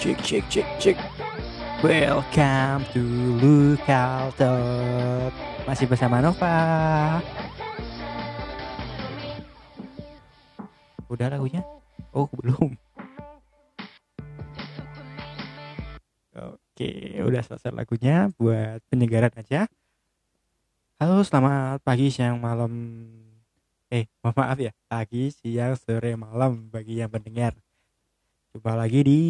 Cek 0.00 0.16
cek 0.24 0.44
cek 0.48 0.68
cek. 0.80 0.96
Welcome 1.84 2.88
to 2.96 3.04
Lookout 3.36 4.32
Talk. 4.40 5.28
Masih 5.68 5.84
bersama 5.84 6.24
Nova. 6.24 7.20
Udah 11.04 11.28
lagunya? 11.28 11.60
Oh 12.16 12.24
belum. 12.32 12.80
Oke, 16.32 17.20
udah 17.20 17.44
selesai 17.44 17.68
lagunya 17.68 18.32
buat 18.40 18.80
penyegaran 18.88 19.36
aja. 19.36 19.68
Halo, 20.96 21.20
selamat 21.20 21.84
pagi, 21.84 22.08
siang, 22.08 22.40
malam. 22.40 22.72
Eh, 23.92 24.08
mohon 24.24 24.32
maaf 24.32 24.56
ya, 24.64 24.72
pagi, 24.88 25.28
siang, 25.28 25.76
sore, 25.76 26.16
malam 26.16 26.72
bagi 26.72 27.04
yang 27.04 27.12
mendengar. 27.12 27.52
Jumpa 28.56 28.80
lagi 28.80 29.04
di 29.04 29.20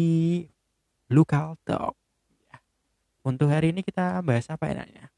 Lookout 1.11 1.59
Talk. 1.67 1.93
Ya. 2.47 2.57
Untuk 3.27 3.51
hari 3.51 3.75
ini 3.75 3.83
kita 3.83 4.23
bahas 4.23 4.47
apa 4.47 4.71
enaknya? 4.71 5.11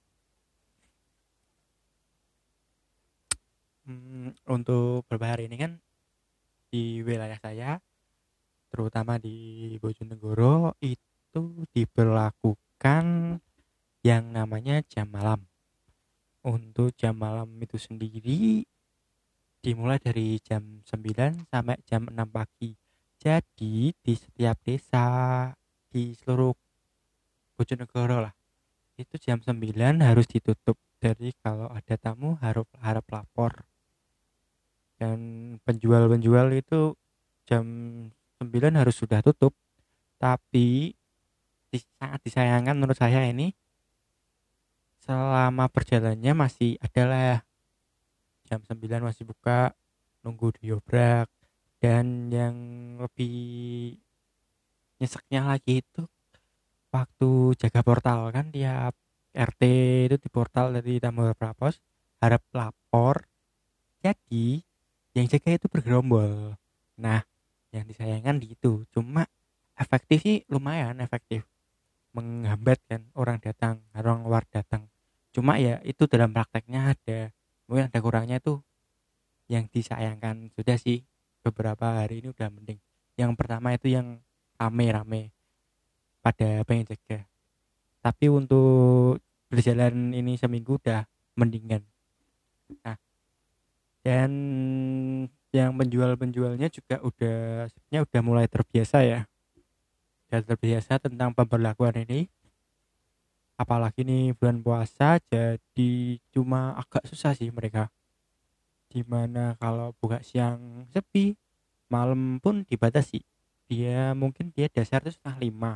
Hmm, 3.85 4.33
untuk 4.49 5.05
beberapa 5.05 5.37
hari 5.37 5.45
ini 5.45 5.55
kan 5.61 5.71
di 6.73 7.05
wilayah 7.05 7.37
saya, 7.37 7.77
terutama 8.73 9.21
di 9.21 9.77
Bojonegoro, 9.77 10.73
itu 10.81 11.67
diberlakukan 11.77 13.37
yang 14.01 14.23
namanya 14.33 14.81
jam 14.89 15.13
malam. 15.13 15.45
Untuk 16.41 16.97
jam 16.97 17.21
malam 17.21 17.53
itu 17.61 17.77
sendiri 17.77 18.65
dimulai 19.63 19.95
dari 19.95 20.41
jam 20.43 20.83
9 20.83 21.47
sampai 21.47 21.79
jam 21.87 22.03
6 22.11 22.19
pagi 22.27 22.75
jadi 23.15 23.95
di 23.95 24.13
setiap 24.19 24.59
desa 24.67 25.07
di 25.93 26.17
seluruh 26.17 26.57
Bojonegoro 27.53 28.25
lah. 28.25 28.33
Itu 28.97 29.21
jam 29.21 29.37
9 29.37 30.01
harus 30.01 30.25
ditutup 30.25 30.77
jadi 31.03 31.35
kalau 31.43 31.67
ada 31.67 31.99
tamu 31.99 32.39
harap 32.41 32.65
harap 32.81 33.05
lapor. 33.11 33.67
Dan 34.97 35.19
penjual-penjual 35.67 36.49
itu 36.55 36.97
jam 37.45 37.65
9 38.39 38.79
harus 38.79 38.95
sudah 38.95 39.21
tutup. 39.21 39.51
Tapi 40.17 40.95
di, 41.69 41.77
sangat 41.99 42.23
disayangkan 42.23 42.79
menurut 42.79 42.95
saya 42.95 43.27
ini 43.27 43.51
selama 45.03 45.67
perjalanannya 45.67 46.33
masih 46.33 46.79
adalah 46.79 47.43
jam 48.47 48.63
9 48.63 48.79
masih 49.03 49.27
buka 49.27 49.75
nunggu 50.23 50.55
diobrak. 50.57 51.27
Dan 51.83 52.31
yang 52.31 52.55
lebih 52.95 53.99
nyeseknya 55.03 55.43
lagi 55.43 55.83
itu 55.83 56.07
waktu 56.95 57.59
jaga 57.59 57.83
portal 57.83 58.31
kan 58.31 58.47
tiap 58.55 58.95
RT 59.35 59.61
itu 60.07 60.15
di 60.15 60.29
portal 60.31 60.71
dari 60.79 61.03
Tambor 61.03 61.35
Prapos 61.35 61.83
harap 62.23 62.39
lapor. 62.55 63.27
Jadi 63.99 64.63
yang 65.11 65.27
jaga 65.27 65.59
itu 65.59 65.67
bergerombol. 65.67 66.55
Nah 67.03 67.19
yang 67.75 67.83
disayangkan 67.83 68.39
di 68.39 68.55
itu. 68.55 68.87
Cuma 68.95 69.27
efektif 69.75 70.23
sih 70.23 70.37
lumayan 70.47 71.01
efektif. 71.03 71.43
Menghambat 72.15 72.79
kan 72.87 73.09
orang 73.17 73.41
datang 73.43 73.83
orang 73.97 74.23
luar 74.23 74.47
datang. 74.47 74.87
Cuma 75.33 75.57
ya 75.57 75.81
itu 75.83 76.05
dalam 76.05 76.31
prakteknya 76.31 76.93
ada. 76.95 77.33
Mungkin 77.67 77.89
ada 77.89 77.99
kurangnya 77.99 78.37
tuh 78.37 78.61
yang 79.49 79.65
disayangkan. 79.67 80.53
Sudah 80.53 80.77
sih 80.77 81.01
beberapa 81.41 81.99
hari 81.99 82.21
ini 82.21 82.29
udah 82.31 82.47
mending. 82.53 82.79
Yang 83.17 83.31
pertama 83.33 83.73
itu 83.73 83.89
yang 83.89 84.21
rame-rame 84.63 85.35
pada 86.23 86.63
pengen 86.63 86.87
jaga 86.87 87.27
tapi 88.03 88.27
untuk 88.27 89.19
berjalan 89.47 90.11
ini 90.11 90.35
seminggu 90.35 90.75
udah 90.75 91.07
mendingan. 91.39 91.87
Nah 92.83 92.99
dan 94.03 94.31
yang 95.55 95.71
penjual-penjualnya 95.79 96.67
juga 96.67 96.99
udah 96.99 97.71
sebenarnya 97.71 97.99
udah 98.03 98.21
mulai 98.25 98.45
terbiasa 98.51 99.07
ya. 99.07 99.23
Udah 100.27 100.43
terbiasa 100.43 100.99
tentang 100.99 101.31
pemberlakuan 101.31 101.95
ini. 102.03 102.27
Apalagi 103.55 104.03
nih 104.03 104.35
bulan 104.35 104.59
puasa 104.59 105.23
jadi 105.31 106.19
cuma 106.35 106.75
agak 106.75 107.07
susah 107.07 107.31
sih 107.31 107.47
mereka. 107.55 107.87
Di 108.91 109.07
mana 109.07 109.55
kalau 109.55 109.95
buka 109.95 110.19
siang 110.19 110.83
sepi 110.91 111.39
malam 111.87 112.43
pun 112.43 112.67
dibatasi 112.67 113.23
dia 113.67 114.11
mungkin 114.13 114.51
dia 114.51 114.67
dasar 114.69 115.01
itu 115.03 115.15
setengah 115.15 115.37
lima. 115.39 115.71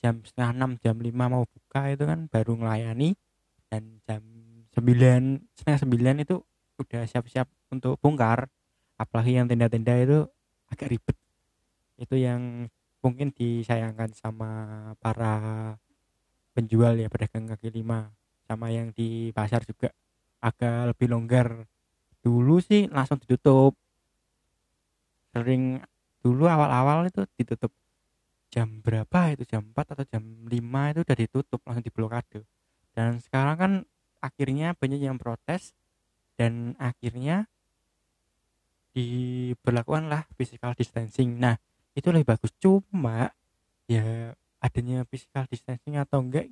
Jam 0.00 0.20
setengah 0.22 0.50
enam 0.52 0.70
jam 0.80 0.96
lima 1.00 1.24
mau 1.32 1.44
buka 1.48 1.88
itu 1.90 2.04
kan 2.04 2.28
baru 2.28 2.52
melayani 2.54 3.16
dan 3.72 3.98
jam 4.04 4.22
sembilan 4.76 5.40
setengah 5.56 5.80
sembilan 5.82 6.16
itu 6.22 6.36
udah 6.78 7.02
siap-siap 7.08 7.48
untuk 7.72 7.96
bongkar. 8.00 8.46
Apalagi 8.96 9.36
yang 9.36 9.48
tenda-tenda 9.48 9.92
itu 10.00 10.24
agak 10.72 10.88
ribet. 10.92 11.16
Itu 12.00 12.16
yang 12.16 12.68
mungkin 13.04 13.32
disayangkan 13.32 14.16
sama 14.16 14.50
para 15.00 15.76
penjual 16.56 16.96
ya 16.96 17.08
pedagang 17.12 17.48
kaki 17.48 17.72
lima. 17.72 18.12
Sama 18.48 18.72
yang 18.72 18.92
di 18.92 19.32
pasar 19.32 19.64
juga. 19.66 19.92
Agak 20.40 20.94
lebih 20.94 21.12
longgar. 21.12 21.66
Dulu 22.22 22.60
sih 22.62 22.88
langsung 22.88 23.20
ditutup. 23.20 23.76
Sering 25.34 25.82
dulu 26.26 26.50
awal-awal 26.50 27.06
itu 27.06 27.22
ditutup 27.38 27.70
jam 28.50 28.82
berapa 28.82 29.30
itu? 29.30 29.46
Jam 29.46 29.62
4 29.70 29.94
atau 29.94 30.04
jam 30.10 30.22
5 30.42 30.90
itu 30.90 31.00
udah 31.06 31.16
ditutup 31.22 31.60
langsung 31.62 31.86
diblokade 31.86 32.42
dan 32.96 33.20
sekarang 33.20 33.56
kan 33.60 33.72
akhirnya 34.24 34.72
banyak 34.74 35.04
yang 35.04 35.20
protes 35.20 35.76
dan 36.40 36.72
akhirnya 36.80 37.46
diberlakukanlah 38.96 40.24
physical 40.40 40.72
distancing. 40.72 41.36
Nah 41.36 41.60
itu 41.92 42.08
lebih 42.08 42.32
bagus. 42.32 42.50
Cuma 42.56 43.36
ya 43.84 44.32
adanya 44.64 45.04
physical 45.12 45.44
distancing 45.44 46.00
atau 46.00 46.24
enggak 46.24 46.48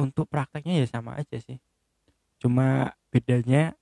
untuk 0.00 0.24
prakteknya 0.32 0.80
ya 0.80 0.88
sama 0.88 1.20
aja 1.20 1.36
sih. 1.36 1.60
Cuma 2.40 2.96
bedanya 3.12 3.76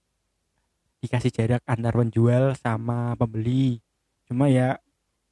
dikasih 0.99 1.31
jarak 1.31 1.63
antar 1.71 1.95
penjual 1.95 2.59
sama 2.59 3.15
pembeli. 3.15 3.79
Cuma 4.27 4.51
ya 4.51 4.83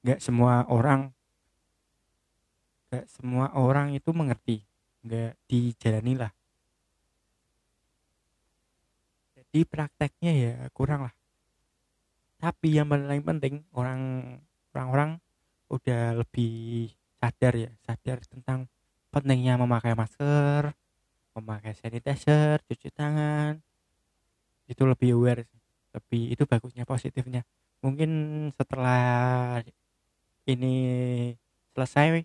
nggak 0.04 0.20
semua 0.20 0.69
orang. 0.69 1.10
Nggak 2.92 3.06
semua 3.09 3.50
orang 3.56 3.97
itu 3.97 4.12
mengerti. 4.12 4.62
Nggak 5.03 5.32
dijalani 5.48 6.15
lah 6.16 6.32
jadi 9.54 9.70
prakteknya 9.70 10.32
ya 10.34 10.54
kurang 10.75 11.06
lah 11.06 11.14
tapi 12.43 12.75
yang 12.75 12.91
paling 12.91 13.22
penting 13.22 13.62
orang 13.72 14.00
orang-orang 14.75 15.16
udah 15.72 16.20
lebih 16.20 16.93
sadar 17.16 17.54
ya. 17.56 17.70
Sadar 17.81 18.20
tentang 18.28 18.69
pentingnya 19.09 19.56
memakai 19.56 19.97
masker 19.97 20.76
memakai 21.32 21.72
sanitizer 21.72 22.60
cuci 22.69 22.93
tangan. 22.93 23.64
Itu 24.69 24.84
lebih 24.84 25.16
aware 25.16 25.48
lebih 25.97 26.37
itu 26.37 26.44
bagusnya 26.44 26.84
positifnya. 26.84 27.48
Mungkin 27.81 28.10
setelah 28.60 29.64
ini 30.44 30.75
selesai 31.72 32.25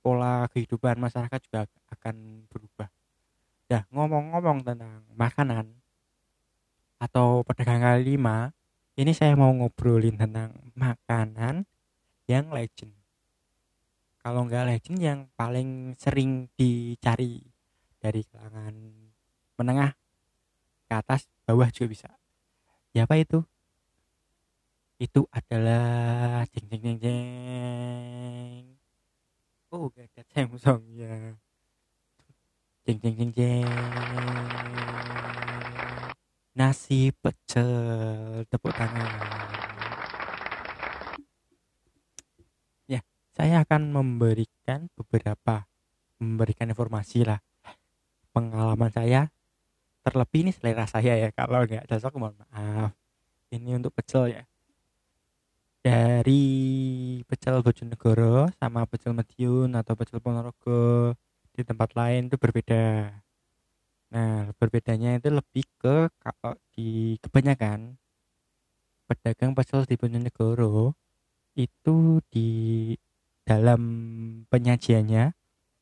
pola 0.00 0.48
kehidupan 0.48 0.96
masyarakat 0.96 1.40
juga 1.44 1.68
akan 1.92 2.46
berubah. 2.48 2.88
Nah, 3.70 3.82
ngomong-ngomong 3.92 4.66
tentang 4.66 5.04
makanan 5.14 5.70
atau 7.00 7.46
pedagang 7.46 8.02
lima, 8.02 8.50
ini 8.98 9.14
saya 9.14 9.38
mau 9.38 9.52
ngobrolin 9.54 10.18
tentang 10.18 10.52
makanan 10.74 11.64
yang 12.26 12.50
legend. 12.50 12.92
Kalau 14.20 14.44
nggak 14.44 14.68
legend 14.68 14.98
yang 15.00 15.20
paling 15.32 15.96
sering 15.96 16.52
dicari 16.58 17.40
dari 18.00 18.20
kalangan 18.28 18.74
menengah 19.56 19.92
ke 20.88 20.94
atas, 20.96 21.28
bawah 21.48 21.68
juga 21.72 21.88
bisa. 21.88 22.10
Ya 22.92 23.06
apa 23.06 23.16
itu 23.16 23.46
itu 25.00 25.24
adalah 25.32 26.44
jeng 26.52 26.68
jeng 26.68 26.82
jeng 26.84 26.98
jeng. 27.00 28.64
Oh 29.72 29.88
gak 29.96 30.12
ada 30.12 30.44
ya 30.92 31.32
jeng 32.84 32.98
jeng 33.00 33.14
jeng 33.16 33.32
jeng. 33.32 33.64
Nasi 36.52 37.16
pecel 37.16 38.44
tepuk 38.52 38.76
tangan. 38.76 39.08
Ya 42.84 43.00
saya 43.32 43.64
akan 43.64 43.96
memberikan 43.96 44.92
beberapa 45.00 45.64
memberikan 46.20 46.68
informasi 46.68 47.24
lah. 47.24 47.40
Pengalaman 48.36 48.92
saya 48.92 49.32
terlebih 50.04 50.44
ini 50.44 50.52
selera 50.52 50.84
saya 50.84 51.16
ya. 51.16 51.32
Kalau 51.32 51.64
nggak 51.64 51.88
cocok 51.88 52.12
mohon 52.20 52.36
maaf. 52.36 52.92
Ini 53.48 53.80
untuk 53.80 53.96
pecel 53.96 54.36
ya 54.36 54.49
dari 55.80 56.44
pecel 57.24 57.64
Bojonegoro 57.64 58.52
sama 58.60 58.84
pecel 58.84 59.16
Madiun 59.16 59.72
atau 59.72 59.96
pecel 59.96 60.20
Ponorogo 60.20 61.16
di 61.56 61.62
tempat 61.64 61.96
lain 61.96 62.28
itu 62.28 62.36
berbeda. 62.36 63.08
Nah, 64.12 64.52
berbedanya 64.60 65.16
itu 65.16 65.32
lebih 65.32 65.64
ke 65.80 66.12
kalau 66.20 66.52
di 66.76 67.16
kebanyakan 67.24 67.96
pedagang 69.08 69.56
pecel 69.56 69.88
di 69.88 69.96
Bojonegoro 69.96 70.92
itu 71.56 72.20
di 72.28 72.48
dalam 73.42 73.82
penyajiannya 74.52 75.32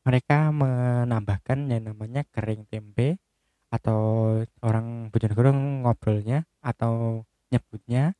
mereka 0.07 0.49
menambahkan 0.55 1.69
yang 1.69 1.93
namanya 1.93 2.25
kering 2.33 2.65
tempe 2.71 3.21
atau 3.69 4.33
orang 4.65 5.13
Bojonegoro 5.13 5.53
ngobrolnya 5.53 6.49
atau 6.63 7.25
nyebutnya 7.53 8.17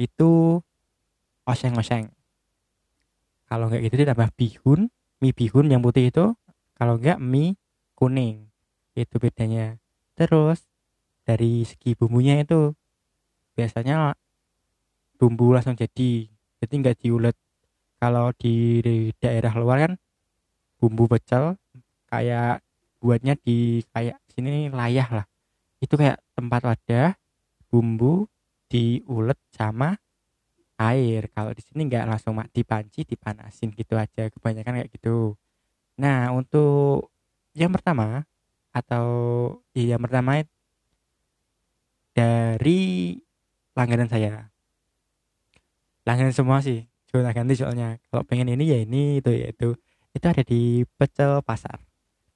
itu 0.00 0.62
oseng-oseng. 1.46 2.10
Kalau 3.46 3.70
nggak 3.70 3.86
gitu 3.86 3.96
ditambah 4.02 4.30
bihun 4.34 4.90
mie 5.22 5.32
bihun 5.32 5.70
yang 5.70 5.80
putih 5.80 6.10
itu. 6.10 6.34
Kalau 6.76 6.98
nggak 6.98 7.22
mie 7.22 7.56
kuning. 7.94 8.50
Itu 8.92 9.16
bedanya. 9.22 9.78
Terus 10.18 10.66
dari 11.22 11.62
segi 11.62 11.94
bumbunya 11.94 12.42
itu 12.42 12.74
biasanya 13.54 14.18
bumbu 15.16 15.54
langsung 15.54 15.78
jadi. 15.78 16.28
Jadi 16.60 16.74
nggak 16.82 16.98
diulet. 17.00 17.36
Kalau 17.96 18.28
di, 18.36 18.84
daerah 19.16 19.56
luar 19.56 19.88
kan 19.88 19.92
bumbu 20.76 21.08
pecel 21.08 21.56
kayak 22.12 22.60
buatnya 23.00 23.40
di 23.40 23.80
kayak 23.94 24.20
sini 24.28 24.68
layah 24.68 25.08
lah. 25.22 25.26
Itu 25.80 25.96
kayak 25.96 26.20
tempat 26.36 26.60
wadah 26.66 27.16
bumbu 27.72 28.28
diulet 28.68 29.38
sama 29.56 29.96
air. 30.76 31.28
Kalau 31.32 31.52
di 31.56 31.62
sini 31.64 31.88
nggak 31.88 32.04
langsung 32.06 32.36
dipanci 32.52 33.08
dipanasin 33.08 33.72
gitu 33.72 33.96
aja. 33.96 34.28
Kebanyakan 34.28 34.82
kayak 34.82 34.90
gitu. 34.92 35.34
Nah 36.00 36.32
untuk 36.32 37.12
yang 37.56 37.72
pertama 37.72 38.28
atau 38.72 39.06
iya, 39.72 39.96
yang 39.96 40.04
pertama 40.04 40.44
dari 42.12 42.80
langganan 43.76 44.08
saya. 44.08 44.52
Langganan 46.04 46.32
semua 46.36 46.60
sih. 46.60 46.84
Cuma 47.08 47.32
ganti 47.32 47.56
soalnya. 47.56 47.96
Kalau 48.12 48.22
pengen 48.28 48.52
ini 48.52 48.64
ya 48.68 48.78
ini 48.84 49.20
itu 49.20 49.32
ya 49.32 49.52
itu. 49.52 49.76
Itu 50.12 50.26
ada 50.28 50.44
di 50.44 50.84
pecel 50.96 51.40
pasar. 51.44 51.80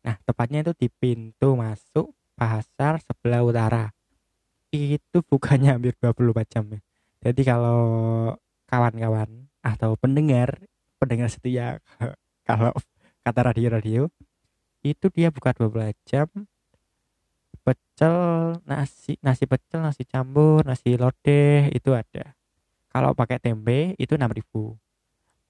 Nah 0.05 0.17
tepatnya 0.25 0.65
itu 0.65 0.73
di 0.77 0.89
pintu 0.89 1.57
masuk 1.57 2.13
pasar 2.37 3.01
sebelah 3.05 3.45
utara. 3.45 3.93
Itu 4.73 5.21
bukannya 5.25 5.77
hampir 5.77 5.93
24 6.01 6.47
jam 6.49 6.65
ya 6.73 6.81
jadi 7.21 7.43
kalau 7.45 7.81
kawan-kawan 8.65 9.51
atau 9.61 9.93
pendengar 10.01 10.57
pendengar 10.97 11.29
setia 11.29 11.85
kalau 12.49 12.73
kata 13.21 13.53
radio-radio 13.53 14.09
itu 14.81 15.07
dia 15.13 15.29
buka 15.29 15.53
12 15.53 15.93
jam 16.09 16.29
pecel 17.61 18.17
nasi 18.65 19.21
nasi 19.21 19.45
pecel 19.45 19.85
nasi 19.85 20.09
campur 20.09 20.65
nasi 20.65 20.97
lodeh 20.97 21.69
itu 21.77 21.93
ada. 21.93 22.33
Kalau 22.91 23.13
pakai 23.13 23.37
tempe 23.39 23.95
itu 24.01 24.17
6000 24.17 24.41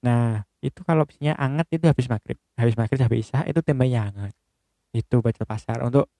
nah 0.00 0.48
itu 0.64 0.80
kalau 0.82 1.04
bisnya 1.06 1.38
anget 1.38 1.78
itu 1.78 1.86
habis 1.86 2.10
maghrib. 2.10 2.38
Habis 2.58 2.74
maghrib 2.74 2.98
habis 2.98 3.30
isya 3.30 3.46
itu 3.46 3.62
tempenya 3.62 4.10
anget. 4.10 4.34
Itu 4.90 5.22
pecel 5.22 5.46
pasar. 5.46 5.86
Untuk 5.86 6.10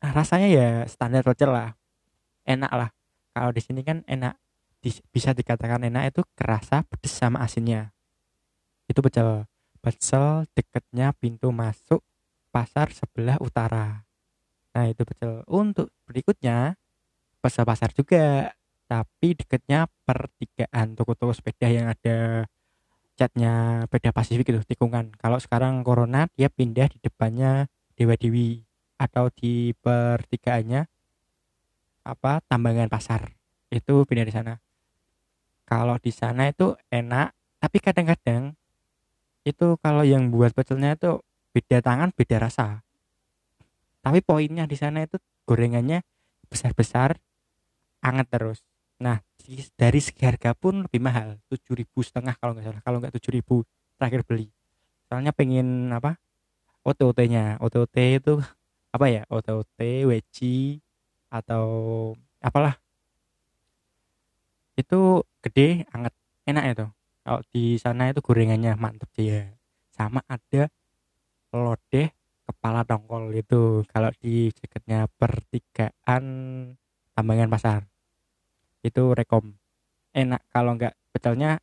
rasanya 0.00 0.48
ya 0.48 0.68
standar 0.88 1.20
pecel 1.20 1.52
lah. 1.52 1.76
Enak 2.48 2.72
lah 2.72 2.95
kalau 3.36 3.52
di 3.52 3.60
sini 3.60 3.84
kan 3.84 4.00
enak 4.08 4.40
bisa 5.12 5.36
dikatakan 5.36 5.84
enak 5.84 6.08
itu 6.08 6.24
kerasa 6.32 6.80
pedes 6.88 7.12
sama 7.12 7.44
asinnya. 7.44 7.92
Itu 8.88 9.04
pecel. 9.04 9.44
Pecel 9.84 10.48
deketnya 10.56 11.12
pintu 11.12 11.52
masuk 11.52 12.00
pasar 12.48 12.88
sebelah 12.96 13.36
utara. 13.44 14.08
Nah 14.72 14.88
itu 14.88 15.04
pecel. 15.04 15.44
Untuk 15.52 15.92
berikutnya 16.08 16.80
pecel 17.44 17.68
pasar 17.68 17.92
juga 17.92 18.56
tapi 18.88 19.36
deketnya 19.36 19.84
pertigaan 20.08 20.96
toko-toko 20.96 21.36
sepeda 21.36 21.68
yang 21.68 21.92
ada 21.92 22.48
catnya 23.20 23.84
beda 23.92 24.16
Pasifik 24.16 24.48
itu 24.48 24.64
tikungan. 24.64 25.12
Kalau 25.20 25.36
sekarang 25.36 25.84
corona 25.84 26.24
dia 26.40 26.48
pindah 26.48 26.88
di 26.88 27.04
depannya 27.04 27.68
Dewa 28.00 28.16
Dewi 28.16 28.64
atau 28.96 29.28
di 29.28 29.76
pertigaannya 29.76 30.95
apa 32.06 32.38
tambangan 32.46 32.86
pasar. 32.86 33.34
Itu 33.66 34.06
pindah 34.06 34.26
di 34.26 34.34
sana. 34.34 34.54
Kalau 35.66 35.98
di 35.98 36.14
sana 36.14 36.46
itu 36.46 36.78
enak 36.94 37.34
tapi 37.58 37.82
kadang-kadang 37.82 38.54
itu 39.42 39.74
kalau 39.82 40.06
yang 40.06 40.30
buat 40.30 40.54
pecelnya 40.54 40.94
itu 40.94 41.18
beda 41.50 41.82
tangan 41.82 42.14
beda 42.14 42.46
rasa. 42.46 42.86
Tapi 44.06 44.22
poinnya 44.22 44.70
di 44.70 44.78
sana 44.78 45.02
itu 45.02 45.18
gorengannya 45.42 46.06
besar-besar 46.46 47.18
anget 48.06 48.26
terus. 48.30 48.62
Nah 49.02 49.18
dari 49.74 49.98
segi 49.98 50.22
harga 50.22 50.54
pun 50.54 50.86
lebih 50.86 51.02
mahal 51.02 51.42
tujuh 51.50 51.74
ribu 51.74 52.06
setengah 52.06 52.38
kalau 52.38 52.54
nggak 52.54 52.66
salah. 52.70 52.82
Kalau 52.86 53.02
nggak 53.02 53.14
tujuh 53.18 53.32
ribu 53.34 53.66
terakhir 53.98 54.22
beli. 54.22 54.46
Soalnya 55.10 55.34
pengen 55.34 55.90
apa 55.90 56.18
OTOT 56.86 57.18
nya 57.26 57.58
OTOT 57.58 57.96
itu 58.22 58.38
apa 58.94 59.06
ya? 59.10 59.22
OTOT 59.26 60.06
WC 60.06 60.38
atau 61.30 61.64
apalah. 62.40 62.78
Itu 64.76 65.24
gede 65.40 65.88
anget 65.90 66.14
enak 66.46 66.64
itu. 66.76 66.86
Kalau 67.26 67.40
di 67.50 67.64
sana 67.80 68.12
itu 68.12 68.20
gorengannya 68.22 68.78
mantep 68.78 69.10
ya. 69.18 69.50
Sama 69.90 70.22
ada 70.28 70.68
lodeh 71.50 72.12
kepala 72.46 72.84
tongkol 72.84 73.32
itu 73.34 73.82
kalau 73.90 74.12
di 74.20 74.52
dekatnya 74.52 75.08
pertigaan 75.16 76.24
tambangan 77.16 77.50
pasar. 77.50 77.80
Itu 78.84 79.16
rekom. 79.16 79.56
Enak 80.14 80.44
kalau 80.52 80.76
nggak 80.76 80.94
betelnya 81.10 81.58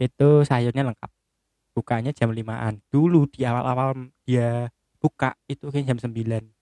itu 0.00 0.42
sayurnya 0.42 0.82
lengkap. 0.90 1.10
Bukanya 1.76 2.10
jam 2.10 2.32
limaan. 2.32 2.82
Dulu 2.88 3.28
di 3.30 3.46
awal-awal 3.46 4.10
dia 4.26 4.72
buka 5.04 5.36
itu 5.46 5.68
kan 5.68 5.84
jam 5.84 6.00
9 6.00 6.54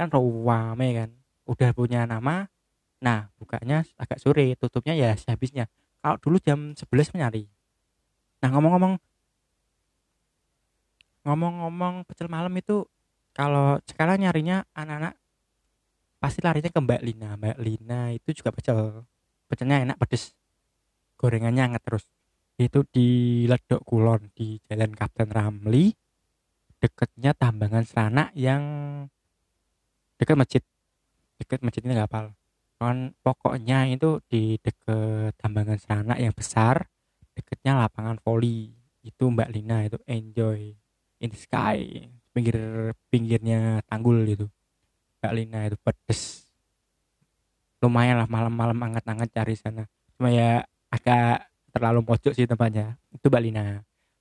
kan 0.00 0.08
rame 0.08 0.88
kan 0.96 1.10
udah 1.50 1.74
punya 1.74 2.06
nama 2.06 2.46
nah 3.00 3.32
bukanya 3.40 3.82
agak 3.96 4.20
sore 4.20 4.54
tutupnya 4.60 4.92
ya 4.92 5.16
sehabisnya. 5.16 5.66
Kalau 6.04 6.16
dulu 6.20 6.36
jam 6.38 6.76
11 6.76 7.16
menyari. 7.16 7.48
Nah 8.44 8.48
ngomong-ngomong 8.52 8.94
ngomong-ngomong 11.24 12.04
pecel 12.08 12.28
malam 12.28 12.52
itu 12.56 12.84
kalau 13.36 13.80
sekarang 13.88 14.20
nyarinya 14.20 14.64
anak-anak 14.72 15.16
pasti 16.20 16.44
larinya 16.44 16.68
ke 16.68 16.80
Mbak 16.80 17.02
Lina. 17.04 17.30
Mbak 17.40 17.58
Lina 17.60 18.00
itu 18.12 18.30
juga 18.36 18.52
pecel. 18.52 19.04
Pecelnya 19.48 19.82
enak 19.82 19.96
pedes. 19.96 20.36
Gorengannya 21.16 21.72
hangat 21.72 21.82
terus. 21.82 22.04
Itu 22.60 22.84
di 22.84 23.44
Ledok 23.48 23.82
Kulon 23.88 24.28
di 24.36 24.60
Jalan 24.68 24.92
Kapten 24.92 25.32
Ramli 25.32 25.90
dekatnya 26.80 27.36
Tambangan 27.36 27.84
Serana 27.84 28.24
yang 28.36 28.62
dekat 30.16 30.36
masjid 30.36 30.62
dekat 31.40 31.64
masjid 31.64 31.80
ini 31.88 31.96
hafal 31.96 32.36
kan 32.80 33.12
pokoknya 33.20 33.88
itu 33.92 34.24
di 34.28 34.56
dekat 34.60 35.36
tambangan 35.36 35.76
serana 35.76 36.14
yang 36.16 36.32
besar 36.32 36.88
dekatnya 37.40 37.86
lapangan 37.86 38.20
voli. 38.20 38.72
Itu 39.00 39.32
Mbak 39.32 39.48
Lina 39.52 39.88
itu 39.88 39.96
enjoy 40.04 40.76
in 41.24 41.28
the 41.32 41.38
sky. 41.40 42.08
Pinggir 42.30 42.56
pinggirnya 43.10 43.82
tanggul 43.88 44.22
itu 44.28 44.46
Mbak 45.20 45.32
Lina 45.36 45.60
itu 45.68 45.76
pedes. 45.80 46.48
Lumayan 47.80 48.20
lah 48.20 48.28
malam-malam 48.28 48.76
anget-anget 48.76 49.28
cari 49.32 49.54
sana. 49.56 49.88
Cuma 50.16 50.28
ya 50.28 50.64
agak 50.92 51.48
terlalu 51.72 52.04
pojok 52.04 52.32
sih 52.36 52.44
tempatnya. 52.44 53.00
Itu 53.12 53.32
Mbak 53.32 53.42
Lina. 53.44 53.64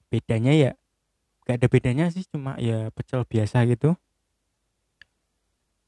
Bedanya 0.08 0.52
ya 0.56 0.72
gak 1.44 1.60
ada 1.60 1.68
bedanya 1.68 2.06
sih 2.14 2.24
cuma 2.30 2.54
ya 2.62 2.94
pecel 2.94 3.26
biasa 3.26 3.66
gitu 3.66 3.98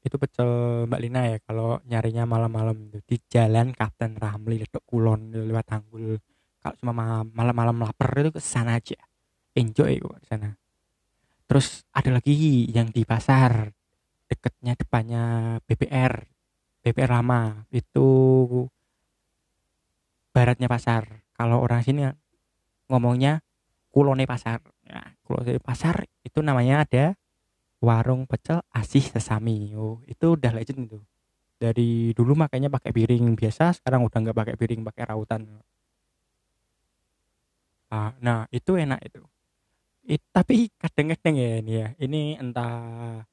itu 0.02 0.18
pecel 0.18 0.50
Mbak 0.90 1.00
Lina 1.00 1.20
ya 1.30 1.38
kalau 1.46 1.78
nyarinya 1.86 2.26
malam-malam 2.26 2.90
itu 2.90 2.98
di 3.06 3.16
jalan 3.30 3.70
Kapten 3.70 4.18
Ramli 4.18 4.58
Ledok 4.58 4.82
Kulon 4.82 5.30
lewat 5.30 5.66
Tanggul. 5.70 6.18
Kalau 6.58 6.74
cuma 6.78 7.22
malam-malam 7.22 7.86
lapar 7.86 8.10
itu 8.18 8.34
ke 8.34 8.42
sana 8.42 8.78
aja. 8.78 8.98
Enjoy 9.54 9.98
kok 10.02 10.18
di 10.22 10.26
sana. 10.26 10.50
Terus 11.46 11.86
ada 11.94 12.18
lagi 12.18 12.66
yang 12.70 12.90
di 12.90 13.06
pasar 13.06 13.70
deketnya 14.26 14.74
depannya 14.74 15.24
BPR 15.66 16.26
BPR 16.82 17.10
lama. 17.22 17.62
Itu 17.70 18.06
baratnya 20.34 20.66
pasar. 20.66 21.22
Kalau 21.34 21.62
orang 21.62 21.82
sini 21.86 22.10
ngomongnya 22.90 23.42
kulone 23.94 24.26
pasar. 24.26 24.58
Ya 24.82 25.14
kulone 25.22 25.62
pasar 25.62 26.10
itu 26.26 26.42
namanya 26.42 26.82
ada 26.82 27.14
warung 27.86 28.22
pecel 28.30 28.58
asih 28.80 29.04
sesami 29.14 29.74
oh 29.76 29.98
itu 30.12 30.26
udah 30.38 30.52
legend 30.56 30.80
itu. 30.88 30.98
Dari 31.62 31.90
dulu 32.18 32.32
makanya 32.42 32.68
pakai 32.76 32.90
piring. 32.96 33.24
Biasa 33.40 33.64
sekarang 33.78 34.02
udah 34.06 34.18
nggak 34.22 34.38
pakai 34.40 34.54
piring 34.60 34.82
pakai 34.88 35.04
rautan. 35.10 35.42
Ah, 37.92 38.10
nah 38.24 38.48
itu 38.50 38.72
enak 38.80 39.00
itu. 39.06 39.20
It- 40.06 40.28
tapi 40.36 40.70
kadang-kadang 40.82 41.34
ya 41.38 41.50
ini 41.62 41.72
ya 41.82 41.88
ini 42.04 42.20
entah 42.42 43.24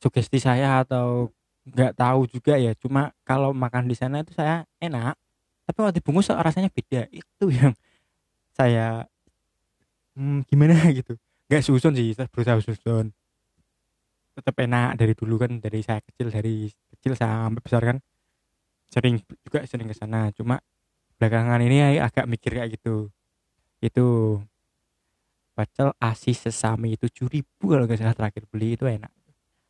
sugesti 0.00 0.38
saya 0.40 0.82
atau 0.84 1.30
nggak 1.68 1.92
tahu 1.96 2.20
juga 2.30 2.56
ya. 2.56 2.72
Cuma 2.76 3.12
kalau 3.24 3.52
makan 3.54 3.86
di 3.90 3.96
sana 3.96 4.22
itu 4.24 4.32
saya 4.36 4.64
enak 4.80 5.14
tapi 5.68 5.76
kalau 5.86 5.92
dibungkus 5.94 6.30
rasanya 6.32 6.70
beda. 6.72 7.06
Itu 7.12 7.52
yang 7.52 7.72
saya 8.54 9.06
hmm, 10.16 10.46
gimana 10.48 10.74
gitu 10.98 11.14
nggak 11.50 11.66
susun 11.66 11.98
sih 11.98 12.14
berusaha 12.30 12.62
susun. 12.62 13.10
Tetap 14.38 14.54
enak 14.54 14.94
dari 14.94 15.18
dulu 15.18 15.34
kan 15.42 15.58
dari 15.58 15.82
saya 15.82 15.98
kecil 15.98 16.30
dari 16.30 16.70
kecil 16.94 17.18
sampai 17.18 17.58
besar 17.58 17.82
kan. 17.82 17.98
Sering 18.86 19.18
juga 19.42 19.66
sering 19.66 19.90
ke 19.90 19.96
sana 19.98 20.30
cuma 20.30 20.62
belakangan 21.18 21.58
ini 21.66 21.98
agak 21.98 22.30
mikir 22.30 22.54
kayak 22.54 22.78
gitu. 22.78 23.10
Itu 23.82 24.38
pacel 25.58 25.90
asi 25.98 26.38
sesame 26.38 26.94
itu 26.94 27.10
ribu 27.26 27.74
kalau 27.74 27.90
nggak 27.90 27.98
salah 27.98 28.14
terakhir 28.14 28.46
beli 28.46 28.78
itu 28.78 28.86
enak. 28.86 29.10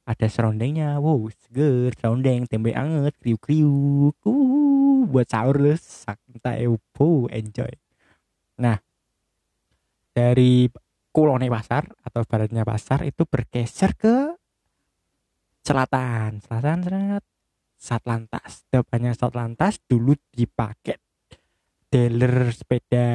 Ada 0.04 0.28
serondengnya 0.28 1.00
wow 1.00 1.32
seger 1.32 1.96
serondeng 1.96 2.44
tempe 2.44 2.76
anget 2.76 3.16
kriuk 3.16 3.40
kriuk 3.40 4.20
uh, 4.28 5.08
buat 5.08 5.24
sahur 5.32 5.56
santai 5.80 6.68
enjoy. 7.32 7.72
Nah 8.60 8.76
dari 10.12 10.68
kulone 11.10 11.50
pasar 11.50 11.90
atau 12.06 12.22
baratnya 12.22 12.62
pasar 12.62 13.02
itu 13.02 13.26
bergeser 13.26 13.94
ke 13.98 14.34
selatan. 15.66 16.40
Selatan 16.42 16.78
seret. 16.86 17.24
Satlantas 17.80 18.68
depannya 18.68 19.16
satlantas 19.16 19.80
dulu 19.88 20.12
dipakai. 20.30 21.00
Dealer 21.90 22.52
sepeda 22.54 23.08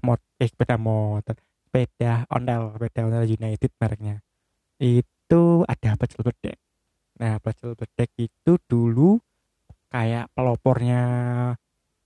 mot 0.00 0.22
eh 0.40 0.48
sepeda 0.48 0.78
motor. 0.80 1.36
Sepeda 1.66 2.24
ondel. 2.32 2.72
Sepeda 2.78 3.00
ondel 3.04 3.24
United 3.28 3.72
mereknya. 3.76 4.16
Itu 4.78 5.66
ada 5.66 5.98
pecel 5.98 6.22
bedek. 6.22 6.56
Nah 7.20 7.36
pecel 7.42 7.74
bedek 7.74 8.14
itu 8.16 8.62
dulu 8.64 9.18
kayak 9.90 10.30
pelopornya 10.32 11.02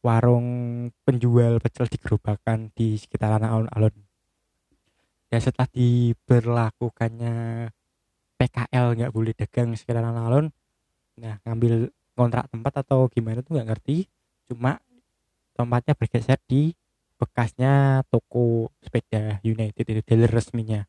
warung 0.01 0.49
penjual 1.05 1.61
pecel 1.61 1.85
di 1.85 2.01
gerobakan 2.01 2.73
di 2.73 2.97
sekitaran 2.97 3.45
alun-alun 3.45 4.10
ya 5.31 5.39
setelah 5.39 5.71
diberlakukannya 5.71 7.35
PKL 8.37 8.87
nggak 8.99 9.15
boleh 9.15 9.33
dagang 9.33 9.73
sekitaran 9.79 10.17
alun 10.17 10.51
nah 11.21 11.37
ngambil 11.45 11.93
kontrak 12.21 12.53
tempat 12.53 12.85
atau 12.85 13.09
gimana 13.09 13.41
tuh 13.41 13.57
nggak 13.57 13.69
ngerti. 13.73 14.05
Cuma 14.53 14.77
tempatnya 15.57 15.97
bergeser 15.97 16.37
di 16.45 16.77
bekasnya 17.17 18.05
toko 18.13 18.69
sepeda 18.85 19.41
United 19.41 19.85
itu 19.85 20.01
dealer 20.05 20.29
resminya 20.29 20.85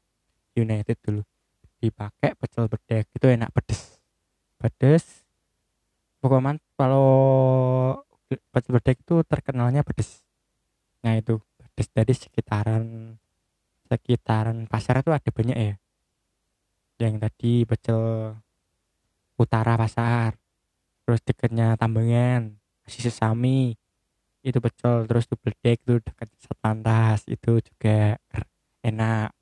United 0.59 0.99
dulu. 0.99 1.23
Dipakai 1.79 2.35
pecel 2.35 2.67
bedek 2.67 3.07
itu 3.15 3.25
enak 3.31 3.49
pedes. 3.55 3.95
Pedes. 4.59 5.05
Pokoknya 6.19 6.59
kalau 6.75 7.09
pecel 8.51 8.71
bedek 8.75 8.99
itu 8.99 9.23
terkenalnya 9.23 9.87
pedes. 9.87 10.19
Nah 11.07 11.15
itu 11.15 11.39
pedes 11.55 11.87
dari 11.95 12.13
sekitaran 12.13 13.15
sekitaran 13.91 14.71
pasar 14.71 15.03
itu 15.03 15.11
ada 15.11 15.27
banyak 15.27 15.57
ya. 15.59 15.75
Yang 17.03 17.15
tadi 17.27 17.53
pecel 17.67 18.01
utara 19.35 19.75
pasar 19.75 20.39
terus 21.03 21.19
dekatnya 21.27 21.75
tambangan 21.75 22.55
masih 22.85 23.09
sesami 23.09 23.73
itu 24.47 24.57
pecel 24.63 25.05
terus 25.09 25.27
tuh 25.27 25.37
bedek 25.41 25.83
tuh 25.83 25.99
dekat 25.99 26.29
Satlantas 26.39 27.27
itu 27.27 27.59
juga 27.59 28.15
enak. 28.85 29.35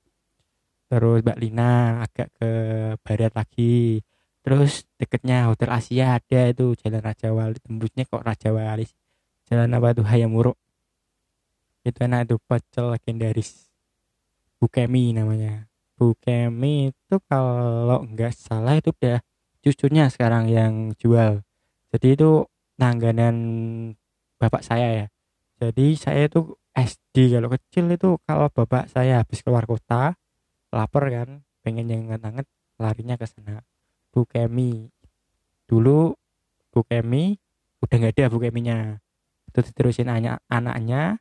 Terus 0.90 1.22
Mbak 1.22 1.38
Lina 1.38 2.02
agak 2.02 2.34
ke 2.42 2.52
barat 3.06 3.32
lagi 3.38 4.02
terus 4.42 4.90
deketnya 4.98 5.46
Hotel 5.52 5.70
Asia 5.70 6.18
ada 6.18 6.42
itu 6.50 6.74
Jalan 6.80 7.06
Raja 7.06 7.30
Wali 7.30 7.60
tembusnya 7.62 8.08
kok 8.10 8.26
Raja 8.26 8.50
Wali 8.50 8.88
Jalan 9.46 9.78
apa 9.78 9.94
tuh 9.94 10.06
Hayamuruk. 10.10 10.58
Itu 11.86 12.02
enak 12.02 12.30
itu 12.30 12.36
pecel 12.42 12.90
legendaris 12.98 13.69
Bukemi 14.60 15.16
namanya. 15.16 15.72
Bukemi 15.96 16.92
itu 16.92 17.16
kalau 17.32 18.04
nggak 18.04 18.36
salah 18.36 18.76
itu 18.76 18.92
udah 18.92 19.24
cucunya 19.64 20.12
sekarang 20.12 20.52
yang 20.52 20.92
jual. 21.00 21.44
Jadi 21.96 22.08
itu 22.16 22.44
langganan 22.80 23.36
bapak 24.40 24.64
saya 24.64 24.88
ya. 24.96 25.06
Jadi 25.60 25.96
saya 26.00 26.28
itu 26.28 26.56
SD 26.72 27.36
kalau 27.36 27.50
kecil 27.52 27.86
itu 27.92 28.10
kalau 28.24 28.48
bapak 28.48 28.88
saya 28.88 29.24
habis 29.24 29.44
keluar 29.44 29.68
kota 29.68 30.16
lapar 30.72 31.12
kan 31.12 31.44
pengen 31.60 31.92
yang 31.92 32.08
hangat-hangat 32.08 32.48
larinya 32.80 33.16
ke 33.20 33.28
sana. 33.28 33.64
Bukemi. 34.16 34.88
Dulu 35.68 36.16
Bukemi 36.72 37.36
udah 37.84 37.96
nggak 37.96 38.16
ada 38.16 38.26
Bukeminya. 38.32 39.00
Itu 39.52 39.60
diterusin 39.66 40.08
anak 40.08 40.40
anaknya 40.48 41.20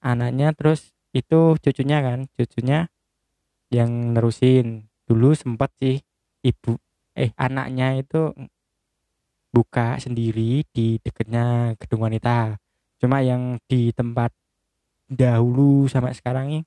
anaknya 0.00 0.54
terus 0.54 0.94
itu 1.18 1.58
cucunya 1.58 1.98
kan 2.00 2.30
cucunya 2.38 2.86
yang 3.74 4.14
nerusin. 4.14 4.86
Dulu 5.04 5.34
sempat 5.34 5.72
sih 5.82 6.00
ibu 6.46 6.78
eh 7.18 7.34
anaknya 7.34 7.98
itu 7.98 8.30
buka 9.50 9.98
sendiri 9.98 10.62
di 10.70 11.02
dekatnya 11.02 11.74
gedung 11.82 12.06
wanita. 12.06 12.56
Cuma 13.02 13.22
yang 13.22 13.58
di 13.66 13.90
tempat 13.90 14.30
dahulu 15.08 15.90
sampai 15.90 16.14
sekarang 16.14 16.46
ini 16.52 16.62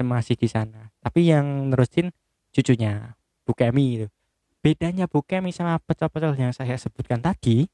masih 0.00 0.36
di 0.36 0.48
sana. 0.48 0.92
Tapi 1.00 1.28
yang 1.28 1.72
nerusin 1.72 2.12
cucunya 2.52 3.16
Bukemi 3.46 4.00
itu. 4.00 4.06
Bedanya 4.64 5.06
Bukemi 5.06 5.54
sama 5.54 5.78
pecel-pecel 5.84 6.34
yang 6.34 6.52
saya 6.56 6.74
sebutkan 6.80 7.20
tadi 7.20 7.68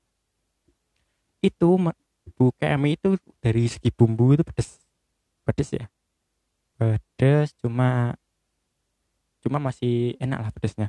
itu 1.43 1.71
Bukemi 2.39 2.95
itu 2.99 3.19
dari 3.43 3.67
segi 3.67 3.91
bumbu 3.91 4.35
itu 4.35 4.43
pedes 4.47 4.82
pedes 5.45 5.71
ya? 5.75 5.87
Pedes 6.79 7.55
cuma 7.59 8.17
cuma 9.43 9.59
masih 9.59 10.15
enak 10.23 10.39
lah 10.39 10.51
pedesnya. 10.55 10.89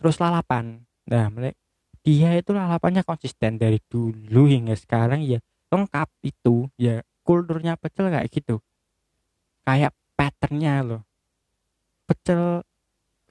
Terus 0.00 0.16
lalapan. 0.20 0.84
Nah 1.08 1.28
mereka 1.28 1.58
dia 2.04 2.36
itu 2.36 2.52
lalapannya 2.52 3.00
konsisten 3.00 3.56
dari 3.56 3.80
dulu 3.80 4.44
hingga 4.44 4.76
sekarang 4.76 5.24
ya 5.24 5.40
lengkap 5.72 6.08
itu 6.20 6.68
ya 6.76 7.00
kulturnya 7.24 7.80
pecel 7.80 8.12
kayak 8.12 8.28
gitu. 8.28 8.60
Kayak 9.64 9.96
patternnya 10.12 10.84
loh. 10.84 11.02
Pecel 12.04 12.60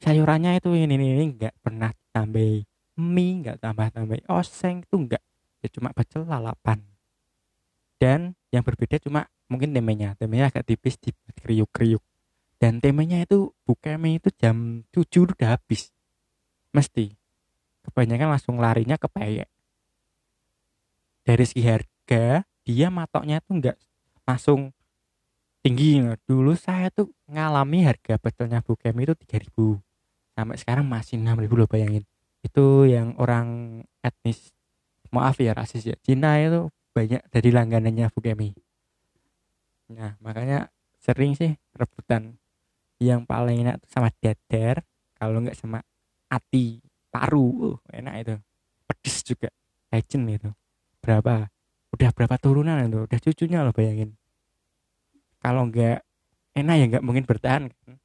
sayurannya 0.02 0.58
itu 0.58 0.74
ini 0.74 0.94
ini, 0.98 1.06
ini 1.16 1.26
nggak 1.38 1.64
pernah 1.64 1.94
tambah 2.12 2.66
mie 3.00 3.34
nggak 3.42 3.58
tambah 3.64 3.88
tambah 3.90 4.20
oseng 4.30 4.86
itu 4.86 4.96
enggak 5.00 5.24
ya 5.64 5.68
cuma 5.72 5.96
pecel 5.96 6.28
lalapan 6.28 6.84
dan 8.04 8.36
yang 8.52 8.68
berbeda 8.68 9.00
cuma 9.00 9.32
mungkin 9.48 9.72
temenya. 9.72 10.20
Temenya 10.20 10.52
agak 10.52 10.68
tipis 10.68 11.00
di 11.00 11.16
kriuk 11.40 11.72
kriuk 11.72 12.04
dan 12.60 12.84
temanya 12.84 13.24
itu 13.24 13.56
bukemi 13.64 14.20
itu 14.20 14.28
jam 14.36 14.84
7 14.92 15.32
udah 15.32 15.56
habis. 15.56 15.96
Mesti. 16.76 17.16
Kebanyakan 17.88 18.36
langsung 18.36 18.60
larinya 18.60 19.00
ke 19.00 19.08
peyek 19.08 19.48
dari 21.24 21.44
segi 21.48 21.64
harga 21.64 22.44
dia 22.64 22.88
matoknya 22.92 23.40
tuh 23.44 23.60
nggak 23.60 23.78
langsung 24.28 24.72
tinggi. 25.64 26.04
Dulu 26.28 26.54
saya 26.56 26.92
tuh 26.92 27.12
ngalami 27.32 27.88
harga 27.88 28.20
betelnya 28.20 28.60
bukemi 28.60 29.08
itu 29.08 29.16
3000 29.16 29.80
sampai 30.36 30.58
sekarang 30.60 30.86
masih 30.88 31.20
6000 31.20 31.60
loh 31.60 31.68
bayangin. 31.68 32.04
Itu 32.44 32.84
yang 32.88 33.16
orang 33.20 33.82
etnis 34.04 34.52
maaf 35.16 35.40
ya 35.40 35.56
rasis 35.56 35.88
ya 35.88 35.96
Cina 36.04 36.42
itu 36.42 36.68
banyak 36.94 37.22
dari 37.34 37.50
langganannya 37.50 38.08
bukemi 38.14 38.54
nah 39.90 40.16
makanya 40.24 40.72
sering 41.04 41.36
sih 41.36 41.52
rebutan. 41.76 42.40
Yang 43.04 43.28
paling 43.28 43.68
enak 43.68 43.84
tuh 43.84 43.90
sama 43.92 44.10
dadar 44.24 44.80
kalau 45.20 45.44
nggak 45.44 45.60
sama 45.60 45.84
ati 46.32 46.80
paru. 47.12 47.76
Uh, 47.76 47.78
enak 47.92 48.14
itu. 48.24 48.36
Pedes 48.88 49.18
juga. 49.28 49.50
Legend 49.92 50.26
itu. 50.32 50.50
Berapa? 51.04 51.52
Udah 51.92 52.10
berapa 52.16 52.36
turunan 52.40 52.80
itu? 52.88 53.04
Udah 53.04 53.20
cucunya 53.20 53.60
loh 53.68 53.76
bayangin. 53.76 54.16
Kalau 55.44 55.68
nggak 55.68 56.00
enak 56.56 56.76
ya 56.80 56.86
nggak 56.96 57.04
mungkin 57.04 57.28
bertahan 57.28 57.68
kan? 57.68 58.00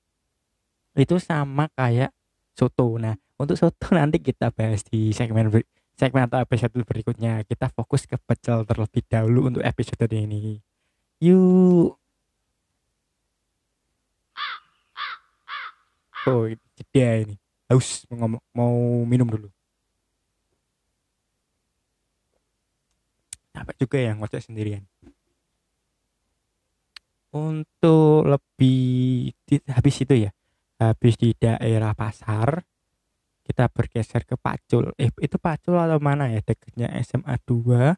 Itu 0.99 1.23
sama 1.23 1.71
kayak 1.79 2.11
soto. 2.59 2.99
Nah 2.99 3.15
untuk 3.39 3.55
soto 3.55 3.95
nanti 3.95 4.19
kita 4.19 4.51
bahas 4.51 4.83
di 4.83 5.15
segmen 5.15 5.55
segmen 5.99 6.31
atau 6.31 6.39
episode 6.39 6.79
berikutnya 6.87 7.43
kita 7.43 7.67
fokus 7.75 8.07
ke 8.07 8.15
pecel 8.23 8.63
terlebih 8.63 9.03
dahulu 9.11 9.51
untuk 9.51 9.67
episode 9.67 10.07
ini. 10.15 10.63
Yuk. 11.19 11.99
Oh 16.31 16.47
jeda 16.79 17.27
ini. 17.27 17.35
Haus 17.67 18.07
mau 18.55 19.03
minum 19.03 19.27
dulu. 19.27 19.51
Capek 23.51 23.77
juga 23.83 23.99
ya 23.99 24.15
ngocek 24.15 24.47
sendirian. 24.47 24.87
Untuk 27.35 28.23
lebih 28.23 29.35
habis 29.67 29.97
itu 29.99 30.15
ya 30.15 30.31
habis 30.79 31.19
di 31.19 31.35
daerah 31.35 31.91
pasar 31.91 32.63
kita 33.49 33.73
bergeser 33.73 34.29
ke 34.29 34.37
Pacul. 34.37 34.93
Eh 35.01 35.09
itu 35.25 35.41
Pacul 35.41 35.81
atau 35.81 35.97
mana 35.97 36.29
ya? 36.29 36.45
Dekatnya 36.45 36.93
SMA 37.01 37.41
2 37.49 37.97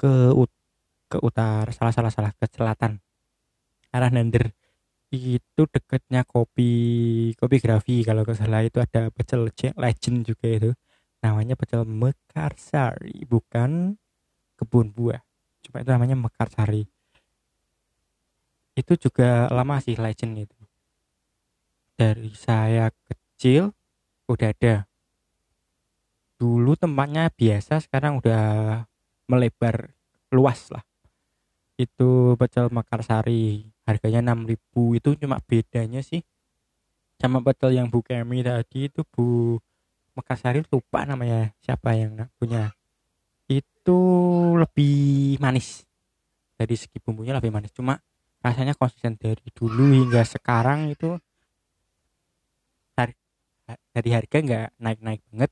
ke 0.00 0.12
ke 1.08 1.18
utara 1.20 1.68
salah 1.72 1.92
salah 1.92 2.12
salah 2.12 2.32
ke 2.32 2.48
selatan. 2.48 3.04
Arah 3.92 4.08
Nander 4.08 4.52
itu 5.08 5.62
dekatnya 5.68 6.24
kopi 6.28 6.72
kopi 7.36 7.56
grafi 7.60 8.00
kalau 8.00 8.24
ke 8.24 8.32
salah. 8.32 8.64
Itu 8.64 8.80
ada 8.80 9.12
pecel 9.12 9.52
legend 9.52 10.24
juga 10.24 10.46
itu. 10.48 10.70
Namanya 11.20 11.52
pecel 11.52 11.84
Mekarsari 11.84 13.28
bukan 13.28 13.96
kebun 14.56 14.88
buah. 14.92 15.20
Cuma 15.64 15.84
itu 15.84 15.90
namanya 15.92 16.16
Mekarsari. 16.16 16.88
Itu 18.72 18.94
juga 18.96 19.52
lama 19.52 19.82
sih 19.84 19.98
legend 19.98 20.48
itu. 20.48 20.58
Dari 21.98 22.30
saya 22.32 22.88
kecil 23.10 23.74
udah 24.28 24.52
ada 24.52 24.74
dulu 26.38 26.78
tempatnya 26.78 27.32
biasa 27.34 27.82
sekarang 27.82 28.22
udah 28.22 28.44
melebar 29.26 29.90
luas 30.30 30.70
lah. 30.70 30.84
Itu 31.74 32.38
pecel 32.38 32.70
Mekarsari 32.70 33.66
harganya 33.88 34.34
6000 34.34 34.98
itu 35.00 35.08
cuma 35.18 35.40
bedanya 35.42 36.04
sih 36.04 36.20
sama 37.18 37.42
pecel 37.42 37.74
yang 37.74 37.90
Bu 37.90 38.04
Kemi 38.04 38.46
tadi 38.46 38.86
itu 38.86 39.02
Bu 39.02 39.58
Mekarsari 40.14 40.62
lupa 40.66 41.06
namanya 41.06 41.54
siapa 41.62 41.94
yang 41.94 42.26
punya. 42.38 42.74
Itu 43.46 43.98
lebih 44.58 45.38
manis. 45.38 45.86
Dari 46.58 46.74
segi 46.74 46.98
bumbunya 46.98 47.38
lebih 47.38 47.54
manis. 47.54 47.70
Cuma 47.70 47.94
rasanya 48.42 48.74
konsisten 48.74 49.14
dari 49.14 49.46
dulu 49.54 49.94
hingga 49.94 50.26
sekarang 50.26 50.90
itu 50.90 51.14
dari 53.92 54.10
harga 54.14 54.38
nggak 54.40 54.68
naik-naik 54.80 55.20
banget. 55.28 55.50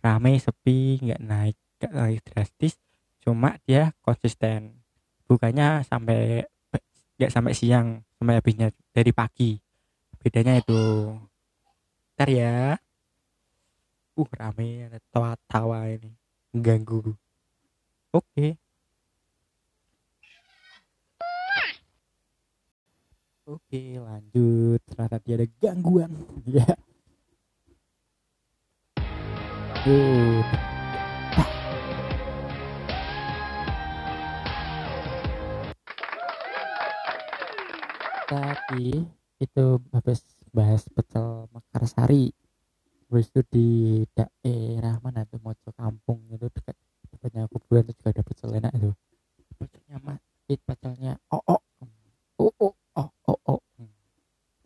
Ramai 0.00 0.40
sepi 0.40 1.02
nggak 1.04 1.20
naik 1.20 1.56
nggak 1.80 1.92
naik 1.92 2.20
drastis. 2.24 2.80
Cuma 3.20 3.60
dia 3.68 3.92
konsisten. 4.00 4.80
Bukannya 5.28 5.84
sampai 5.84 6.48
nggak 7.20 7.32
sampai 7.32 7.52
siang 7.52 8.00
sampai 8.16 8.40
habisnya 8.40 8.68
dari 8.94 9.12
pagi. 9.12 9.60
Bedanya 10.20 10.56
itu. 10.56 11.12
Ntar 12.16 12.28
ya. 12.32 12.76
Uh 14.16 14.28
rame 14.36 14.88
ada 14.88 14.98
tawa-tawa 15.12 15.88
ini. 15.88 16.12
Ganggu 16.50 17.14
oke. 18.10 18.26
Okay. 18.34 18.50
Oke 23.50 23.98
lanjut. 23.98 24.78
Ternyata 24.86 25.16
dia 25.22 25.34
ada 25.38 25.46
gangguan. 25.58 26.12
Ya. 26.50 26.66
Tadi 29.80 29.96
itu 39.40 39.64
habis 39.96 40.20
bahas 40.52 40.84
pecel 40.92 41.48
Mekarsari 41.48 42.28
habis 43.08 43.32
itu 43.32 43.40
di 43.48 43.68
daerah 44.12 45.00
mana 45.00 45.24
tuh? 45.24 45.40
Mojo 45.40 45.72
Kampung 45.72 46.28
itu 46.28 46.52
dekat 46.52 46.76
dekatnya 47.08 47.48
kuburan 47.48 47.88
itu 47.88 47.96
juga 48.04 48.20
ada 48.20 48.22
pecel 48.22 48.52
enak 48.60 48.72
itu 48.76 48.92
pecelnya 49.56 49.96
mas 50.04 50.20
pecelnya 50.44 51.16
oh 51.32 51.40
oh. 51.48 51.60
Oh 52.40 52.52
oh 52.56 53.60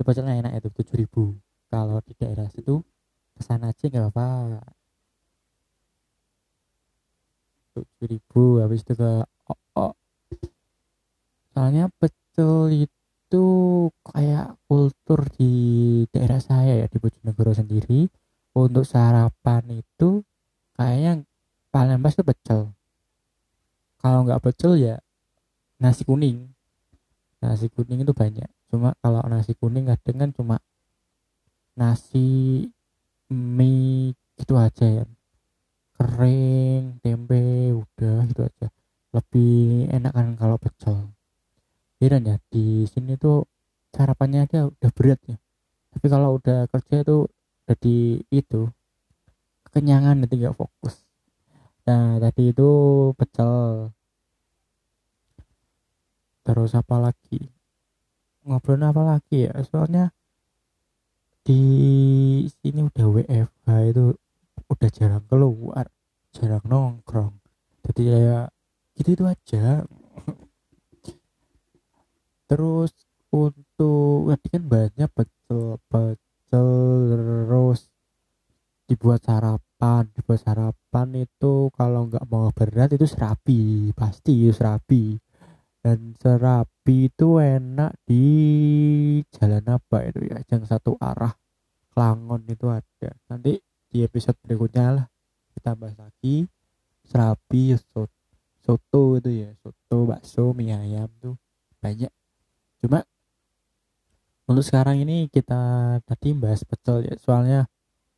bacaannya 0.05 0.45
enak 0.45 0.53
itu 0.61 0.69
tujuh 0.71 0.97
ribu. 1.01 1.23
Kalau 1.73 1.99
di 2.05 2.13
daerah 2.15 2.47
situ 2.53 2.85
ke 3.35 3.43
sana 3.43 3.73
aja 3.73 3.89
nggak 3.89 4.13
apa 4.15 4.27
tujuh 4.61 4.84
ribu 8.05 8.63
habis 8.63 8.87
itu 8.87 8.95
ke 8.95 9.27
oh, 9.51 9.61
oh. 9.75 9.93
soalnya 11.51 11.91
pecel 11.99 12.87
itu 12.87 13.43
kayak 14.07 14.55
kultur 14.71 15.27
di 15.35 15.53
daerah 16.15 16.39
saya 16.39 16.79
ya 16.79 16.87
di 16.87 16.99
Bojonegoro 17.03 17.51
sendiri. 17.51 18.07
Untuk 18.55 18.87
sarapan 18.87 19.83
itu 19.83 20.23
kayaknya 20.79 21.27
paling 21.75 21.99
pas 21.99 22.15
itu 22.15 22.23
pecel. 22.23 22.71
Kalau 23.99 24.23
nggak 24.23 24.39
pecel 24.39 24.79
ya 24.79 25.03
nasi 25.83 26.07
kuning. 26.07 26.55
Nasi 27.43 27.67
kuning 27.67 28.07
itu 28.07 28.15
banyak. 28.15 28.47
Cuma 28.71 28.95
kalau 29.03 29.27
nasi 29.27 29.59
kuning 29.59 29.91
kadang 29.91 30.17
kan 30.23 30.31
cuma 30.31 30.57
nasi 31.75 32.71
mie 33.27 34.15
gitu 34.39 34.55
aja 34.55 34.87
ya 34.87 35.05
kering 36.05 37.01
tempe 37.01 37.73
udah 37.73 38.29
gitu 38.29 38.45
aja. 38.45 38.69
Lebih 39.17 39.89
enak 39.89 40.13
kan 40.13 40.37
kalau 40.37 40.61
pecel. 40.61 41.09
Heran 41.97 42.29
ya 42.29 42.37
di 42.53 42.85
sini 42.85 43.17
tuh 43.17 43.49
sarapannya 43.97 44.45
aja 44.45 44.69
udah 44.69 44.91
berat 44.93 45.21
ya. 45.25 45.41
Tapi 45.97 46.07
kalau 46.13 46.37
udah 46.37 46.69
kerja 46.69 47.09
tuh 47.09 47.33
jadi 47.65 48.21
itu 48.29 48.69
kekenyangan 49.65 50.21
nanti 50.21 50.37
nggak 50.37 50.53
fokus. 50.53 51.09
Nah 51.89 52.21
tadi 52.21 52.53
itu 52.53 52.71
pecel. 53.17 53.89
Terus 56.45 56.77
apa 56.77 57.01
lagi? 57.01 57.41
Ngobrol 58.45 58.85
apa 58.85 59.17
lagi 59.17 59.49
ya? 59.49 59.57
Soalnya 59.65 60.13
di 61.41 61.61
sini 62.61 62.85
udah 62.85 63.07
WFH 63.09 63.69
itu 63.89 64.13
udah 64.69 64.91
jarang 64.93 65.25
keluar 65.25 65.94
jarang 66.35 66.65
nongkrong. 66.67 67.35
Jadi 67.87 68.03
ya 68.11 68.51
gitu 68.99 69.15
itu 69.15 69.25
aja. 69.25 69.87
Terus 72.51 72.91
untuk 73.31 74.35
tadi 74.35 74.47
kan 74.51 74.65
banyak 74.67 75.11
pecel 75.11 75.79
pecel 75.91 76.69
terus 77.11 77.91
dibuat 78.87 79.27
sarapan 79.27 80.07
dibuat 80.15 80.39
sarapan 80.39 81.27
itu 81.27 81.67
kalau 81.75 82.07
nggak 82.07 82.31
mau 82.31 82.47
berat 82.55 82.95
itu 82.95 83.07
serapi 83.07 83.91
pasti 83.95 84.51
serapi. 84.51 85.19
Dan 85.85 86.17
serabi 86.17 87.13
itu 87.13 87.37
enak 87.37 87.93
di 88.09 88.27
jalan 89.29 89.65
apa 89.69 90.09
itu 90.09 90.25
ya 90.25 90.41
yang 90.49 90.65
satu 90.65 90.97
arah 90.97 91.37
Klangon 91.95 92.43
itu 92.51 92.67
ada. 92.67 93.11
Nanti 93.31 93.61
di 93.87 94.03
episode 94.03 94.35
berikutnya 94.43 94.87
lah 94.99 95.07
kita 95.55 95.79
bahas 95.79 95.97
lagi 95.97 96.51
serabi 97.07 97.77
soto, 97.79 98.11
soto 98.65 99.03
itu 99.21 99.31
ya 99.45 99.51
soto 99.63 100.09
bakso 100.09 100.51
mie 100.57 100.75
ayam 100.75 101.09
tuh 101.23 101.39
banyak. 101.79 102.11
Cuma 102.83 103.07
untuk 104.45 104.65
sekarang 104.65 105.01
ini 105.01 105.31
kita 105.33 105.97
tadi 106.05 106.37
bahas 106.37 106.67
pecel 106.69 107.09
ya 107.09 107.15
soalnya 107.17 107.65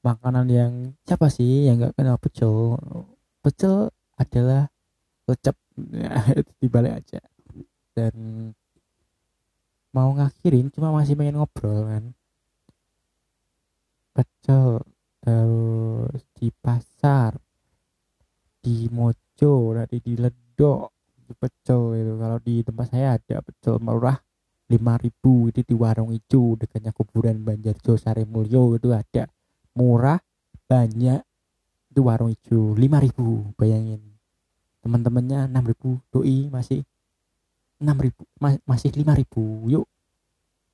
makanan 0.03 0.47
yang 0.51 0.73
siapa 1.07 1.31
sih 1.31 1.67
yang 1.67 1.83
nggak 1.83 1.95
kenal 1.99 2.17
pecel? 2.19 2.79
Pecel 3.43 3.91
adalah 4.19 4.71
lecep 5.27 5.57
ya, 5.95 6.11
itu 6.41 6.53
dibalik 6.63 6.99
aja. 7.03 7.21
Dan 7.95 8.15
mau 9.95 10.13
ngakhirin 10.15 10.71
cuma 10.75 10.95
masih 10.95 11.15
pengen 11.19 11.39
ngobrol 11.43 11.87
kan. 11.87 12.05
Pecel 14.15 14.83
terus 15.27 16.23
di 16.39 16.55
pasar 16.55 17.35
di 18.63 18.87
Mojo 18.95 19.75
nanti 19.75 19.99
di 19.99 20.15
Ledok 20.15 20.87
di 21.27 21.35
pecel 21.35 21.99
itu 21.99 22.15
kalau 22.15 22.39
di 22.39 22.63
tempat 22.63 22.87
saya 22.95 23.19
ada 23.19 23.43
pecel 23.43 23.83
murah 23.83 24.15
5000 24.67 25.51
itu 25.55 25.61
di 25.63 25.75
warung 25.79 26.11
hijau 26.11 26.59
dekatnya 26.59 26.91
kuburan 26.91 27.39
Banjarjo 27.47 27.95
Mulyo 28.27 28.75
itu 28.75 28.91
ada. 28.91 29.31
Murah 29.79 30.19
banyak 30.67 31.23
itu 31.91 32.01
warung 32.03 32.35
hijau 32.35 32.75
5000 32.75 33.55
bayangin. 33.55 34.03
Teman-temannya 34.83 35.47
6000 35.51 36.11
doi 36.11 36.51
masih 36.51 36.83
enam 37.79 37.99
ribu 37.99 38.27
ma 38.43 38.59
masih 38.67 38.91
lima 38.95 39.15
ribu 39.15 39.71
yuk. 39.71 39.87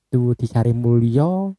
Tuh 0.09 0.37
di 0.37 0.45
Sari 0.49 0.73
Mulyo 0.73 1.57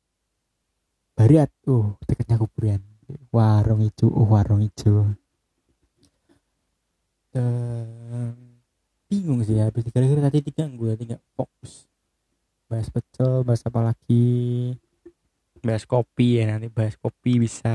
Barat 1.13 1.49
uh 1.69 1.93
dekatnya 2.05 2.41
kuburan. 2.41 2.81
Warung 3.29 3.85
hijau 3.85 4.09
oh 4.09 4.25
warung 4.25 4.65
hijau 4.65 5.13
dan 7.33 8.37
bingung 9.09 9.41
sih 9.41 9.57
ya 9.57 9.67
habis 9.67 9.89
gara-gara 9.89 10.29
tadi 10.29 10.45
diganggu 10.45 10.93
ya 10.93 10.95
tidak 10.95 11.19
fokus. 11.33 11.89
Bahas 12.69 12.87
pecel 12.93 13.41
bahas 13.41 13.65
apa 13.65 13.79
lagi? 13.89 14.77
Bahas 15.65 15.83
kopi 15.89 16.37
ya 16.39 16.53
nanti 16.53 16.69
bahas 16.69 16.93
kopi 17.01 17.41
bisa. 17.41 17.73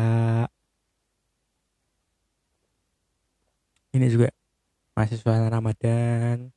Ini 3.91 4.07
juga 4.07 4.31
masih 4.95 5.19
suasana 5.19 5.51
Ramadan. 5.51 6.55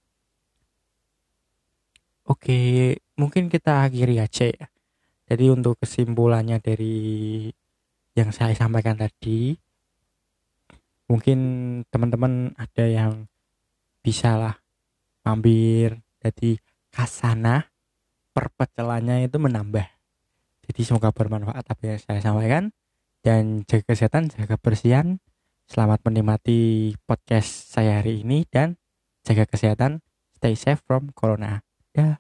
Oke, 2.29 3.01
mungkin 3.17 3.49
kita 3.49 3.81
akhiri 3.89 4.21
aja 4.21 4.45
ya. 4.45 4.70
Jadi 5.31 5.47
untuk 5.47 5.79
kesimpulannya 5.79 6.59
dari 6.59 7.47
yang 8.19 8.35
saya 8.35 8.51
sampaikan 8.51 8.99
tadi, 8.99 9.55
mungkin 11.07 11.39
teman-teman 11.87 12.51
ada 12.59 12.83
yang 12.83 13.31
bisa 14.03 14.35
lah 14.35 14.59
mampir 15.23 16.03
jadi 16.19 16.59
kasana 16.91 17.71
perpecelannya 18.35 19.31
itu 19.31 19.39
menambah. 19.39 19.87
Jadi 20.67 20.81
semoga 20.83 21.15
bermanfaat 21.15 21.63
apa 21.63 21.81
yang 21.87 21.99
saya 22.03 22.19
sampaikan 22.19 22.75
dan 23.23 23.63
jaga 23.71 23.87
kesehatan, 23.87 24.27
jaga 24.35 24.59
kebersihan. 24.59 25.23
Selamat 25.71 26.03
menikmati 26.03 26.91
podcast 27.07 27.71
saya 27.71 28.03
hari 28.03 28.27
ini 28.27 28.43
dan 28.51 28.75
jaga 29.23 29.47
kesehatan, 29.47 30.03
stay 30.35 30.59
safe 30.59 30.83
from 30.83 31.07
corona. 31.15 31.63
Dah. 31.95 32.19